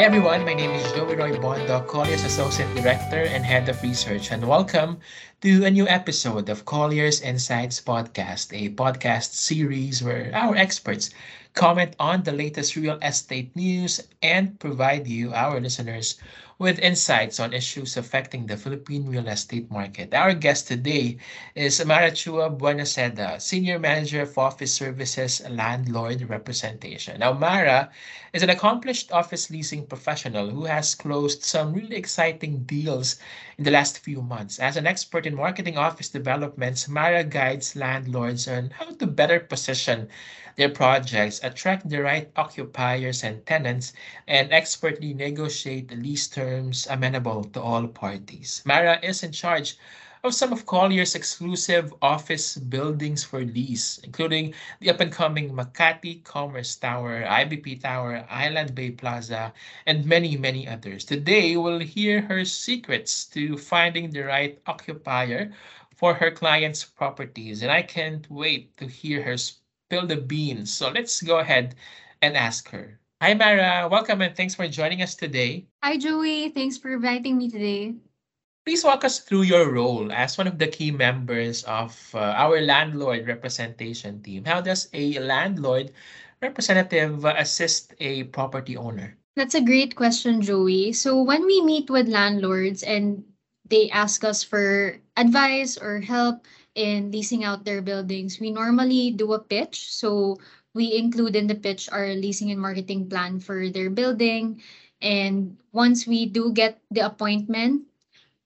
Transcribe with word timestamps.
Hi 0.00 0.06
everyone, 0.06 0.46
my 0.46 0.54
name 0.54 0.70
is 0.70 0.92
Joey 0.92 1.14
Roi 1.14 1.32
Bondoc, 1.32 1.66
the 1.66 1.80
Colliers 1.80 2.24
Associate 2.24 2.74
Director 2.74 3.20
and 3.20 3.44
Head 3.44 3.68
of 3.68 3.82
Research, 3.82 4.32
and 4.32 4.48
welcome 4.48 4.98
to 5.40 5.64
a 5.64 5.70
new 5.70 5.88
episode 5.88 6.50
of 6.50 6.66
Colliers 6.66 7.22
Insights 7.22 7.80
Podcast, 7.80 8.52
a 8.52 8.68
podcast 8.74 9.32
series 9.32 10.02
where 10.02 10.30
our 10.34 10.54
experts 10.54 11.08
comment 11.54 11.96
on 11.98 12.22
the 12.22 12.32
latest 12.32 12.76
real 12.76 12.98
estate 13.00 13.56
news 13.56 14.06
and 14.22 14.60
provide 14.60 15.08
you, 15.08 15.32
our 15.32 15.58
listeners, 15.58 16.20
with 16.58 16.78
insights 16.78 17.40
on 17.40 17.54
issues 17.54 17.96
affecting 17.96 18.46
the 18.46 18.56
Philippine 18.56 19.08
real 19.08 19.26
estate 19.28 19.70
market. 19.70 20.12
Our 20.12 20.34
guest 20.34 20.68
today 20.68 21.16
is 21.54 21.82
Mara 21.86 22.10
Chua-Buenaseda, 22.10 23.40
Senior 23.40 23.78
Manager 23.78 24.20
of 24.20 24.36
Office 24.36 24.74
Services 24.74 25.40
Landlord 25.48 26.28
Representation. 26.28 27.20
Now, 27.20 27.32
Mara 27.32 27.88
is 28.34 28.42
an 28.42 28.50
accomplished 28.50 29.10
office 29.10 29.50
leasing 29.50 29.86
professional 29.86 30.50
who 30.50 30.66
has 30.66 30.94
closed 30.94 31.42
some 31.42 31.72
really 31.72 31.96
exciting 31.96 32.64
deals 32.64 33.16
in 33.56 33.64
the 33.64 33.70
last 33.70 33.98
few 34.00 34.20
months. 34.20 34.58
As 34.58 34.76
an 34.76 34.86
expert 34.86 35.24
in 35.30 35.36
marketing 35.36 35.78
office 35.78 36.08
developments, 36.08 36.88
Mara 36.88 37.22
guides 37.22 37.76
landlords 37.76 38.48
on 38.48 38.70
how 38.70 38.90
to 38.90 39.06
better 39.06 39.38
position 39.38 40.08
their 40.56 40.68
projects, 40.68 41.38
attract 41.44 41.88
the 41.88 42.02
right 42.02 42.28
occupiers 42.34 43.22
and 43.22 43.46
tenants, 43.46 43.92
and 44.26 44.52
expertly 44.52 45.14
negotiate 45.14 45.86
the 45.86 45.94
lease 45.94 46.26
terms 46.26 46.88
amenable 46.90 47.44
to 47.44 47.62
all 47.62 47.86
parties. 47.86 48.60
Mara 48.64 48.98
is 49.04 49.22
in 49.22 49.30
charge 49.30 49.76
of 50.22 50.34
some 50.34 50.52
of 50.52 50.66
Colliers 50.66 51.14
exclusive 51.14 51.94
office 52.02 52.56
buildings 52.56 53.24
for 53.24 53.40
lease, 53.40 53.98
including 54.04 54.52
the 54.80 54.90
up-and-coming 54.90 55.50
Makati 55.50 56.22
Commerce 56.24 56.76
Tower, 56.76 57.22
IBP 57.22 57.80
Tower, 57.80 58.26
Island 58.28 58.74
Bay 58.74 58.90
Plaza, 58.90 59.52
and 59.86 60.04
many, 60.04 60.36
many 60.36 60.68
others. 60.68 61.04
Today, 61.04 61.56
we'll 61.56 61.78
hear 61.78 62.20
her 62.20 62.44
secrets 62.44 63.24
to 63.26 63.56
finding 63.56 64.10
the 64.10 64.22
right 64.22 64.60
occupier 64.66 65.52
for 65.96 66.12
her 66.14 66.30
clients' 66.30 66.84
properties, 66.84 67.62
and 67.62 67.70
I 67.70 67.82
can't 67.82 68.30
wait 68.30 68.76
to 68.76 68.86
hear 68.86 69.22
her 69.22 69.36
spill 69.36 70.06
the 70.06 70.16
beans. 70.16 70.72
So 70.72 70.90
let's 70.90 71.22
go 71.22 71.38
ahead 71.38 71.76
and 72.20 72.36
ask 72.36 72.68
her. 72.70 73.00
Hi, 73.22 73.34
Mara. 73.34 73.88
Welcome 73.88 74.22
and 74.22 74.36
thanks 74.36 74.54
for 74.54 74.66
joining 74.68 75.02
us 75.02 75.14
today. 75.14 75.66
Hi, 75.82 75.96
Joey. 75.96 76.50
Thanks 76.50 76.78
for 76.78 76.92
inviting 76.92 77.36
me 77.36 77.50
today. 77.50 77.94
Please 78.70 78.86
walk 78.86 79.02
us 79.02 79.18
through 79.18 79.50
your 79.50 79.74
role 79.74 80.14
as 80.14 80.38
one 80.38 80.46
of 80.46 80.62
the 80.62 80.70
key 80.70 80.94
members 80.94 81.66
of 81.66 81.90
uh, 82.14 82.38
our 82.38 82.62
landlord 82.62 83.26
representation 83.26 84.22
team. 84.22 84.46
How 84.46 84.62
does 84.62 84.86
a 84.94 85.18
landlord 85.18 85.90
representative 86.40 87.24
assist 87.26 87.98
a 87.98 88.30
property 88.30 88.76
owner? 88.76 89.18
That's 89.34 89.58
a 89.58 89.60
great 89.60 89.98
question, 89.98 90.38
Joey. 90.40 90.92
So, 90.92 91.18
when 91.18 91.42
we 91.50 91.66
meet 91.66 91.90
with 91.90 92.06
landlords 92.06 92.86
and 92.86 93.26
they 93.66 93.90
ask 93.90 94.22
us 94.22 94.46
for 94.46 95.02
advice 95.16 95.74
or 95.74 95.98
help 95.98 96.46
in 96.78 97.10
leasing 97.10 97.42
out 97.42 97.66
their 97.66 97.82
buildings, 97.82 98.38
we 98.38 98.54
normally 98.54 99.10
do 99.10 99.32
a 99.34 99.42
pitch. 99.42 99.90
So, 99.90 100.38
we 100.78 100.94
include 100.94 101.34
in 101.34 101.50
the 101.50 101.58
pitch 101.58 101.90
our 101.90 102.14
leasing 102.14 102.54
and 102.54 102.62
marketing 102.62 103.10
plan 103.10 103.42
for 103.42 103.66
their 103.66 103.90
building. 103.90 104.62
And 105.02 105.58
once 105.72 106.06
we 106.06 106.26
do 106.26 106.52
get 106.52 106.78
the 106.94 107.02
appointment, 107.10 107.89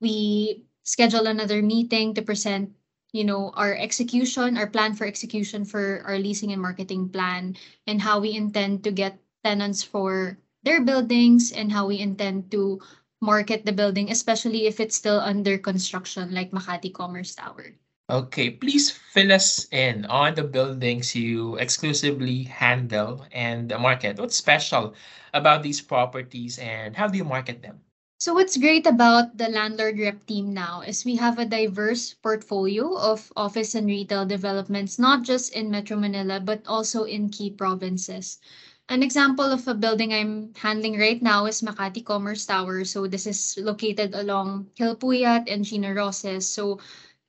we 0.00 0.64
schedule 0.82 1.26
another 1.26 1.62
meeting 1.62 2.14
to 2.14 2.22
present 2.22 2.72
you 3.12 3.24
know 3.24 3.50
our 3.54 3.74
execution 3.74 4.56
our 4.56 4.66
plan 4.66 4.94
for 4.94 5.06
execution 5.06 5.64
for 5.64 6.02
our 6.06 6.18
leasing 6.18 6.52
and 6.52 6.62
marketing 6.62 7.08
plan 7.08 7.56
and 7.86 8.00
how 8.00 8.20
we 8.20 8.32
intend 8.34 8.82
to 8.84 8.90
get 8.90 9.18
tenants 9.44 9.82
for 9.82 10.38
their 10.62 10.82
buildings 10.84 11.52
and 11.52 11.72
how 11.72 11.86
we 11.86 11.98
intend 11.98 12.50
to 12.50 12.80
market 13.20 13.64
the 13.66 13.72
building 13.72 14.10
especially 14.10 14.66
if 14.66 14.80
it's 14.80 14.96
still 14.96 15.20
under 15.20 15.58
construction 15.58 16.32
like 16.34 16.50
Makati 16.50 16.92
Commerce 16.92 17.34
Tower 17.34 17.74
Okay, 18.10 18.50
please 18.50 18.90
fill 18.90 19.30
us 19.30 19.68
in 19.70 20.04
on 20.06 20.34
the 20.34 20.42
buildings 20.42 21.14
you 21.14 21.54
exclusively 21.62 22.42
handle 22.42 23.24
and 23.30 23.70
the 23.70 23.78
market. 23.78 24.18
What's 24.18 24.34
special 24.34 24.94
about 25.32 25.62
these 25.62 25.80
properties 25.80 26.58
and 26.58 26.96
how 26.96 27.06
do 27.06 27.16
you 27.18 27.24
market 27.24 27.62
them? 27.62 27.78
So 28.20 28.34
what's 28.34 28.56
great 28.56 28.86
about 28.86 29.38
the 29.38 29.48
landlord 29.48 29.98
rep 29.98 30.26
team 30.26 30.54
now 30.54 30.82
is 30.82 31.04
we 31.04 31.16
have 31.16 31.38
a 31.40 31.44
diverse 31.44 32.14
portfolio 32.14 32.94
of 32.96 33.32
office 33.34 33.74
and 33.74 33.86
retail 33.88 34.24
developments, 34.26 34.98
not 34.98 35.24
just 35.24 35.52
in 35.54 35.70
Metro 35.72 35.96
Manila, 35.96 36.38
but 36.38 36.62
also 36.68 37.02
in 37.04 37.30
key 37.30 37.50
provinces. 37.50 38.38
An 38.88 39.02
example 39.02 39.46
of 39.46 39.66
a 39.66 39.74
building 39.74 40.12
I'm 40.12 40.54
handling 40.54 40.98
right 40.98 41.20
now 41.22 41.46
is 41.46 41.62
Makati 41.62 42.04
Commerce 42.04 42.46
Tower. 42.46 42.84
So 42.84 43.08
this 43.08 43.26
is 43.26 43.58
located 43.58 44.14
along 44.14 44.70
Gil 44.76 44.94
Puyat 44.96 45.50
and 45.50 45.64
Chino 45.64 45.92
Roces. 45.92 46.48
So 46.48 46.78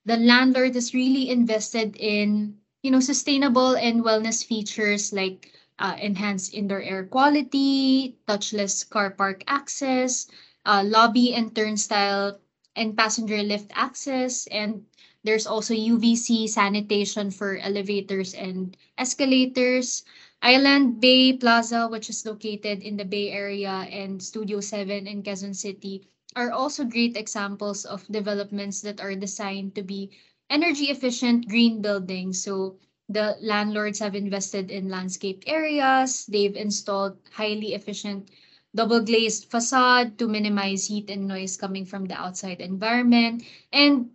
the 0.05 0.17
landlord 0.17 0.75
is 0.75 0.93
really 0.93 1.29
invested 1.29 1.95
in 1.97 2.57
you 2.83 2.91
know 2.91 2.99
sustainable 2.99 3.75
and 3.77 4.03
wellness 4.03 4.45
features 4.45 5.13
like 5.13 5.53
uh, 5.79 5.95
enhanced 5.99 6.53
indoor 6.53 6.81
air 6.81 7.05
quality, 7.05 8.17
touchless 8.27 8.87
car 8.87 9.09
park 9.11 9.43
access, 9.47 10.27
uh, 10.65 10.83
lobby 10.85 11.33
and 11.33 11.55
turnstile 11.55 12.39
and 12.75 12.97
passenger 12.97 13.41
lift 13.43 13.71
access, 13.75 14.47
and 14.47 14.85
there's 15.23 15.45
also 15.45 15.73
UVC 15.73 16.47
sanitation 16.49 17.31
for 17.31 17.57
elevators 17.57 18.33
and 18.33 18.77
escalators. 18.97 20.03
Island 20.41 20.99
Bay 20.99 21.33
Plaza, 21.33 21.87
which 21.87 22.09
is 22.09 22.25
located 22.25 22.81
in 22.81 22.97
the 22.97 23.05
Bay 23.05 23.29
Area, 23.29 23.85
and 23.91 24.21
Studio 24.21 24.59
7 24.59 25.07
in 25.07 25.21
Quezon 25.21 25.53
City 25.55 26.07
are 26.35 26.51
also 26.51 26.83
great 26.85 27.15
examples 27.17 27.85
of 27.85 28.07
developments 28.07 28.81
that 28.81 29.01
are 29.01 29.15
designed 29.15 29.75
to 29.75 29.83
be 29.83 30.09
energy 30.49 30.85
efficient 30.89 31.47
green 31.47 31.81
buildings. 31.81 32.41
So 32.41 32.77
the 33.09 33.37
landlords 33.41 33.99
have 33.99 34.15
invested 34.15 34.71
in 34.71 34.89
landscaped 34.89 35.43
areas, 35.47 36.25
they've 36.25 36.55
installed 36.55 37.17
highly 37.31 37.73
efficient 37.73 38.29
double 38.75 39.01
glazed 39.01 39.51
facade 39.51 40.17
to 40.17 40.27
minimize 40.27 40.87
heat 40.87 41.09
and 41.09 41.27
noise 41.27 41.57
coming 41.57 41.85
from 41.85 42.05
the 42.05 42.15
outside 42.15 42.61
environment, 42.61 43.43
and 43.71 44.09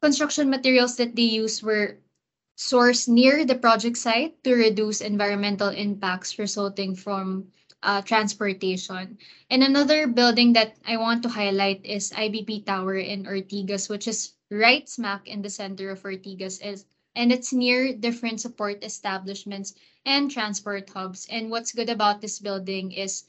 construction 0.00 0.48
materials 0.50 0.96
that 0.96 1.16
they 1.16 1.22
use 1.22 1.62
were 1.62 1.98
sourced 2.56 3.06
near 3.08 3.44
the 3.44 3.54
project 3.54 3.98
site 3.98 4.42
to 4.42 4.54
reduce 4.54 5.00
environmental 5.00 5.68
impacts 5.68 6.38
resulting 6.38 6.94
from 6.94 7.46
uh, 7.82 8.00
transportation. 8.02 9.18
And 9.50 9.62
another 9.62 10.06
building 10.06 10.54
that 10.54 10.76
I 10.86 10.96
want 10.96 11.22
to 11.22 11.28
highlight 11.28 11.84
is 11.84 12.12
IBP 12.12 12.64
Tower 12.64 12.96
in 12.96 13.26
Ortigas, 13.26 13.88
which 13.88 14.08
is 14.08 14.32
right 14.50 14.88
smack 14.88 15.28
in 15.28 15.42
the 15.42 15.50
center 15.50 15.90
of 15.90 16.02
Ortigas, 16.02 16.64
is, 16.64 16.86
and 17.14 17.30
it's 17.30 17.52
near 17.52 17.92
different 17.92 18.40
support 18.40 18.82
establishments 18.82 19.74
and 20.04 20.30
transport 20.30 20.88
hubs. 20.90 21.26
And 21.30 21.50
what's 21.50 21.72
good 21.72 21.90
about 21.90 22.20
this 22.20 22.38
building 22.38 22.92
is 22.92 23.24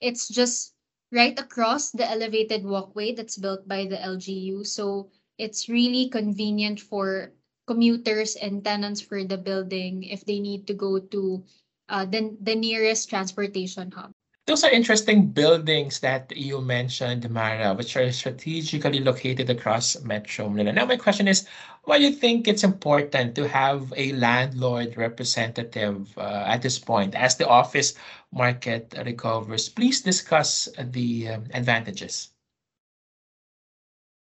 it's 0.00 0.28
just 0.28 0.74
right 1.12 1.38
across 1.38 1.90
the 1.90 2.08
elevated 2.08 2.64
walkway 2.64 3.12
that's 3.12 3.38
built 3.38 3.66
by 3.68 3.86
the 3.86 4.00
LGU. 4.02 4.64
So 4.64 5.10
it's 5.38 5.68
really 5.68 6.08
convenient 6.08 6.80
for 6.80 7.32
commuters 7.66 8.36
and 8.36 8.64
tenants 8.64 9.00
for 9.00 9.24
the 9.24 9.38
building 9.38 10.02
if 10.04 10.24
they 10.24 10.40
need 10.40 10.66
to 10.68 10.74
go 10.74 10.98
to 10.98 11.44
uh, 11.88 12.04
the, 12.06 12.36
the 12.40 12.54
nearest 12.54 13.08
transportation 13.10 13.90
hub. 13.90 14.12
Those 14.46 14.62
are 14.62 14.70
interesting 14.70 15.28
buildings 15.28 16.00
that 16.00 16.36
you 16.36 16.60
mentioned, 16.60 17.28
Mara, 17.30 17.72
which 17.72 17.96
are 17.96 18.12
strategically 18.12 19.00
located 19.00 19.48
across 19.48 20.00
Metro 20.02 20.50
Manila. 20.50 20.72
Now, 20.72 20.84
my 20.84 20.96
question 20.98 21.28
is, 21.28 21.46
why 21.84 21.98
do 21.98 22.04
you 22.04 22.12
think 22.12 22.46
it's 22.46 22.62
important 22.62 23.34
to 23.36 23.48
have 23.48 23.92
a 23.96 24.12
landlord 24.12 24.98
representative 24.98 26.16
uh, 26.18 26.44
at 26.46 26.60
this 26.60 26.78
point 26.78 27.14
as 27.14 27.36
the 27.36 27.48
office 27.48 27.94
market 28.32 28.94
recovers? 29.06 29.70
Please 29.70 30.02
discuss 30.02 30.68
the 30.78 31.28
um, 31.28 31.44
advantages. 31.54 32.33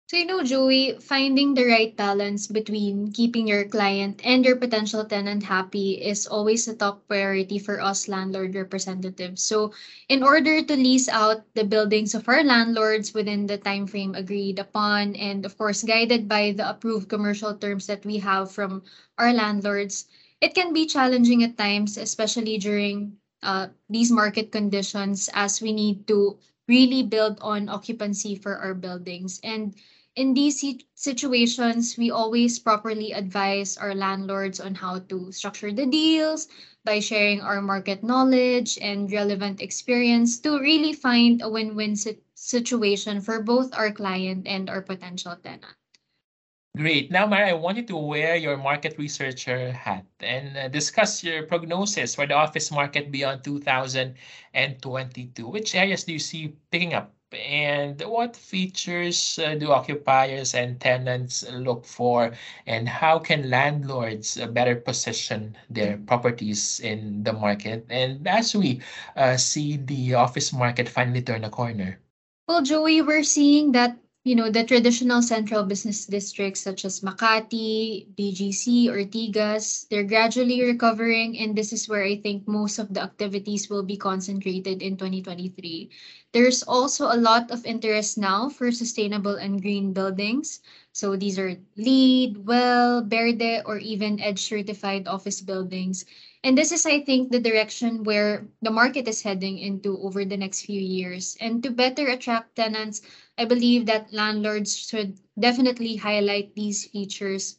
So, 0.06 0.16
you 0.16 0.24
know, 0.26 0.42
Joey, 0.42 0.96
finding 1.00 1.52
the 1.54 1.64
right 1.66 1.94
balance 1.96 2.46
between 2.46 3.12
keeping 3.12 3.46
your 3.48 3.64
client 3.68 4.20
and 4.24 4.44
your 4.44 4.56
potential 4.56 5.04
tenant 5.04 5.42
happy 5.42 6.00
is 6.00 6.26
always 6.26 6.66
a 6.68 6.74
top 6.76 7.06
priority 7.08 7.58
for 7.58 7.80
us 7.82 8.08
landlord 8.08 8.54
representatives. 8.54 9.42
So, 9.42 9.72
in 10.08 10.22
order 10.22 10.62
to 10.62 10.74
lease 10.76 11.08
out 11.08 11.44
the 11.54 11.64
buildings 11.64 12.14
of 12.14 12.28
our 12.28 12.42
landlords 12.44 13.12
within 13.12 13.46
the 13.46 13.58
time 13.58 13.86
frame 13.86 14.14
agreed 14.14 14.58
upon, 14.58 15.16
and 15.16 15.44
of 15.44 15.56
course, 15.58 15.82
guided 15.82 16.28
by 16.28 16.52
the 16.52 16.68
approved 16.68 17.08
commercial 17.10 17.54
terms 17.56 17.86
that 17.88 18.04
we 18.06 18.18
have 18.18 18.52
from 18.52 18.84
our 19.18 19.32
landlords, 19.34 20.06
it 20.40 20.54
can 20.54 20.72
be 20.72 20.86
challenging 20.86 21.42
at 21.44 21.58
times, 21.58 21.96
especially 21.98 22.56
during 22.58 23.16
uh, 23.42 23.68
these 23.90 24.10
market 24.12 24.50
conditions, 24.52 25.28
as 25.34 25.60
we 25.60 25.72
need 25.72 26.06
to 26.08 26.38
really 26.68 27.02
build 27.02 27.38
on 27.40 27.68
occupancy 27.68 28.34
for 28.34 28.56
our 28.56 28.74
buildings. 28.74 29.40
And 29.42 29.74
In 30.16 30.34
these 30.34 30.64
situations, 30.94 31.96
we 31.98 32.10
always 32.10 32.58
properly 32.58 33.12
advise 33.12 33.76
our 33.76 33.94
landlords 33.94 34.60
on 34.60 34.74
how 34.76 34.98
to 35.00 35.32
structure 35.32 35.72
the 35.72 35.86
deals 35.86 36.48
by 36.84 37.00
sharing 37.00 37.40
our 37.40 37.60
market 37.60 38.02
knowledge 38.02 38.78
and 38.80 39.10
relevant 39.10 39.60
experience 39.60 40.38
to 40.40 40.58
really 40.58 40.92
find 40.92 41.42
a 41.42 41.48
win-win 41.48 41.96
situation 42.34 43.20
for 43.20 43.42
both 43.42 43.74
our 43.74 43.90
client 43.92 44.46
and 44.46 44.70
our 44.70 44.82
potential 44.82 45.36
tenant. 45.36 45.74
Great. 46.76 47.12
Now, 47.12 47.24
Mara, 47.24 47.50
I 47.50 47.52
want 47.52 47.76
you 47.76 47.86
to 47.86 47.96
wear 47.96 48.34
your 48.34 48.56
market 48.56 48.98
researcher 48.98 49.70
hat 49.70 50.04
and 50.18 50.58
uh, 50.58 50.66
discuss 50.66 51.22
your 51.22 51.46
prognosis 51.46 52.16
for 52.16 52.26
the 52.26 52.34
office 52.34 52.72
market 52.72 53.12
beyond 53.12 53.44
2022. 53.44 55.46
Which 55.46 55.76
areas 55.76 56.02
do 56.02 56.14
you 56.14 56.18
see 56.18 56.56
picking 56.72 56.92
up? 56.92 57.14
And 57.30 58.02
what 58.02 58.34
features 58.34 59.38
uh, 59.38 59.54
do 59.54 59.70
occupiers 59.70 60.54
and 60.54 60.80
tenants 60.80 61.48
look 61.48 61.84
for? 61.84 62.34
And 62.66 62.88
how 62.88 63.20
can 63.20 63.50
landlords 63.50 64.36
uh, 64.36 64.48
better 64.48 64.74
position 64.74 65.56
their 65.70 65.96
properties 65.96 66.80
in 66.80 67.22
the 67.22 67.32
market? 67.32 67.86
And 67.88 68.26
as 68.26 68.54
we 68.54 68.80
uh, 69.14 69.36
see 69.36 69.76
the 69.76 70.14
office 70.14 70.52
market 70.52 70.88
finally 70.88 71.22
turn 71.22 71.44
a 71.44 71.50
corner. 71.50 72.00
Well, 72.48 72.62
Joey, 72.62 73.00
we're 73.00 73.22
seeing 73.22 73.70
that 73.72 73.96
you 74.24 74.34
know, 74.34 74.50
the 74.50 74.64
traditional 74.64 75.20
central 75.20 75.64
business 75.64 76.06
districts 76.06 76.62
such 76.62 76.84
as 76.84 77.00
Makati, 77.00 78.08
BGC, 78.16 78.88
Ortigas, 78.88 79.86
they're 79.88 80.02
gradually 80.08 80.64
recovering. 80.64 81.38
And 81.38 81.54
this 81.54 81.72
is 81.72 81.88
where 81.88 82.02
I 82.02 82.16
think 82.16 82.48
most 82.48 82.78
of 82.78 82.94
the 82.94 83.02
activities 83.02 83.68
will 83.68 83.82
be 83.84 83.98
concentrated 83.98 84.80
in 84.82 84.96
2023. 84.96 85.90
There's 86.32 86.62
also 86.62 87.12
a 87.12 87.20
lot 87.20 87.50
of 87.50 87.66
interest 87.66 88.16
now 88.16 88.48
for 88.48 88.72
sustainable 88.72 89.36
and 89.36 89.60
green 89.60 89.92
buildings. 89.92 90.60
So 90.92 91.16
these 91.16 91.38
are 91.38 91.56
LEED, 91.76 92.46
WELL, 92.46 93.04
Verde, 93.04 93.60
or 93.66 93.78
even 93.78 94.20
EDGE 94.20 94.40
certified 94.40 95.06
office 95.06 95.42
buildings. 95.42 96.06
And 96.44 96.58
this 96.58 96.72
is, 96.72 96.84
I 96.84 97.00
think, 97.00 97.32
the 97.32 97.40
direction 97.40 98.04
where 98.04 98.46
the 98.60 98.70
market 98.70 99.08
is 99.08 99.22
heading 99.22 99.56
into 99.58 99.96
over 100.04 100.26
the 100.26 100.36
next 100.36 100.66
few 100.66 100.78
years. 100.78 101.38
And 101.40 101.62
to 101.62 101.70
better 101.70 102.06
attract 102.08 102.56
tenants, 102.56 103.00
I 103.38 103.46
believe 103.46 103.86
that 103.86 104.12
landlords 104.12 104.76
should 104.76 105.16
definitely 105.40 105.96
highlight 105.96 106.54
these 106.54 106.84
features. 106.84 107.56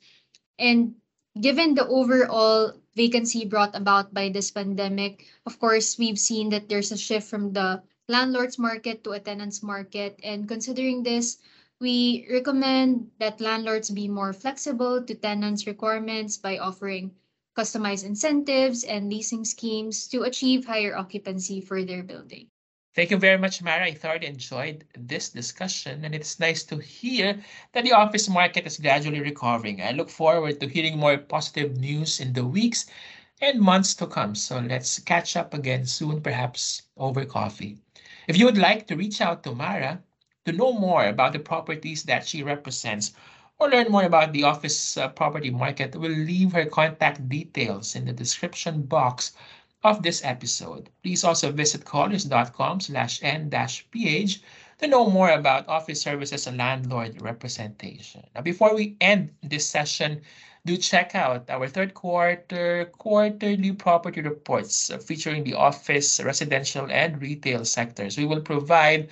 And 0.59 1.01
given 1.41 1.73
the 1.73 1.87
overall 1.87 2.73
vacancy 2.95 3.43
brought 3.43 3.75
about 3.75 4.13
by 4.13 4.29
this 4.29 4.51
pandemic, 4.51 5.25
of 5.47 5.57
course, 5.57 5.97
we've 5.97 6.19
seen 6.19 6.49
that 6.49 6.69
there's 6.69 6.91
a 6.91 6.97
shift 6.97 7.27
from 7.27 7.53
the 7.53 7.81
landlord's 8.07 8.59
market 8.59 9.03
to 9.03 9.17
a 9.17 9.19
tenant's 9.19 9.63
market. 9.63 10.19
And 10.23 10.47
considering 10.47 11.01
this, 11.01 11.39
we 11.81 12.27
recommend 12.29 13.09
that 13.17 13.41
landlords 13.41 13.89
be 13.89 14.07
more 14.07 14.31
flexible 14.31 15.01
to 15.01 15.15
tenants' 15.15 15.65
requirements 15.65 16.38
by 16.38 16.59
offering 16.59 17.15
customized 17.55 18.05
incentives, 18.05 18.83
and 18.83 19.09
leasing 19.09 19.45
schemes 19.45 20.07
to 20.07 20.23
achieve 20.23 20.65
higher 20.65 20.95
occupancy 20.95 21.61
for 21.61 21.83
their 21.83 22.03
building. 22.03 22.47
Thank 22.95 23.11
you 23.11 23.17
very 23.17 23.37
much, 23.37 23.61
Mara. 23.61 23.85
I 23.85 23.93
thoroughly 23.93 24.27
enjoyed 24.27 24.85
this 24.97 25.29
discussion, 25.29 26.05
and 26.05 26.15
it's 26.15 26.39
nice 26.39 26.63
to 26.63 26.77
hear 26.77 27.41
that 27.73 27.83
the 27.83 27.91
office 27.91 28.29
market 28.29 28.65
is 28.65 28.77
gradually 28.77 29.19
recovering. 29.19 29.81
I 29.81 29.91
look 29.91 30.09
forward 30.09 30.61
to 30.61 30.67
hearing 30.67 30.97
more 30.97 31.17
positive 31.17 31.75
news 31.75 32.21
in 32.21 32.31
the 32.31 32.45
weeks 32.45 32.85
and 33.41 33.59
months 33.59 33.95
to 33.95 34.07
come. 34.07 34.33
So 34.33 34.59
let's 34.59 34.99
catch 34.99 35.35
up 35.35 35.53
again 35.53 35.85
soon, 35.85 36.21
perhaps 36.21 36.83
over 36.95 37.25
coffee. 37.25 37.79
If 38.27 38.37
you 38.37 38.45
would 38.45 38.57
like 38.57 38.87
to 38.87 38.95
reach 38.95 39.19
out 39.19 39.43
to 39.43 39.53
Mara 39.53 40.01
to 40.45 40.53
know 40.53 40.71
more 40.71 41.05
about 41.07 41.33
the 41.33 41.39
properties 41.39 42.03
that 42.03 42.25
she 42.25 42.43
represents 42.43 43.11
or 43.59 43.69
learn 43.69 43.91
more 43.91 44.03
about 44.03 44.33
the 44.33 44.43
office 44.43 44.97
uh, 44.97 45.07
property 45.07 45.49
market, 45.49 45.95
we'll 45.95 46.11
leave 46.11 46.51
her 46.51 46.65
contact 46.65 47.27
details 47.29 47.95
in 47.95 48.05
the 48.05 48.13
description 48.13 48.81
box 48.83 49.33
of 49.83 50.01
this 50.03 50.23
episode. 50.25 50.89
Please 51.03 51.23
also 51.23 51.51
visit 51.51 51.85
colliers.com 51.85 52.79
slash 52.79 53.21
en-ph 53.23 54.41
to 54.79 54.87
know 54.87 55.09
more 55.09 55.29
about 55.29 55.69
office 55.69 56.01
services 56.01 56.47
and 56.47 56.57
landlord 56.57 57.21
representation. 57.21 58.25
Now, 58.33 58.41
before 58.41 58.75
we 58.75 58.97
end 58.99 59.31
this 59.41 59.65
session, 59.65 60.21
do 60.65 60.75
check 60.75 61.13
out 61.13 61.49
our 61.49 61.67
third 61.67 61.93
quarter 61.93 62.85
quarterly 62.97 63.71
property 63.71 64.21
reports 64.21 64.89
uh, 64.89 64.97
featuring 64.97 65.43
the 65.43 65.53
office, 65.53 66.19
residential, 66.19 66.89
and 66.89 67.21
retail 67.21 67.63
sectors. 67.63 68.17
We 68.17 68.25
will 68.25 68.41
provide 68.41 69.09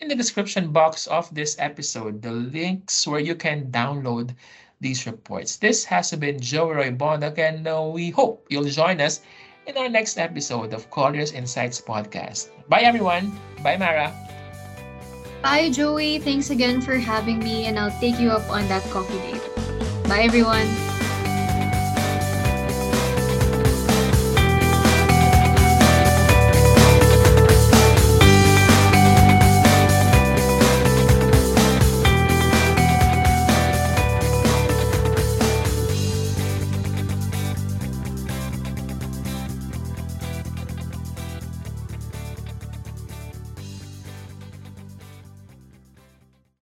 in 0.00 0.08
the 0.08 0.14
description 0.16 0.72
box 0.72 1.06
of 1.06 1.32
this 1.34 1.56
episode 1.58 2.22
the 2.22 2.32
links 2.32 3.06
where 3.06 3.20
you 3.20 3.34
can 3.34 3.70
download 3.70 4.34
these 4.80 5.06
reports. 5.06 5.56
This 5.56 5.84
has 5.84 6.10
been 6.12 6.40
Joe 6.40 6.72
Roy 6.72 6.88
and 6.88 7.68
uh, 7.68 7.90
we 7.92 8.10
hope 8.10 8.46
you'll 8.48 8.64
join 8.64 9.00
us 9.00 9.20
in 9.66 9.76
our 9.76 9.88
next 9.88 10.18
episode 10.18 10.72
of 10.72 10.90
Colliers 10.90 11.32
Insights 11.32 11.80
Podcast. 11.80 12.48
Bye, 12.68 12.80
everyone. 12.80 13.38
Bye, 13.62 13.76
Mara. 13.76 14.12
Bye, 15.42 15.70
Joey. 15.70 16.18
Thanks 16.18 16.50
again 16.50 16.80
for 16.80 16.96
having 16.96 17.38
me, 17.38 17.64
and 17.64 17.78
I'll 17.78 17.94
take 18.00 18.18
you 18.18 18.30
up 18.30 18.48
on 18.50 18.68
that 18.68 18.82
coffee 18.90 19.16
date. 19.20 19.44
Bye, 20.08 20.22
everyone. 20.24 20.68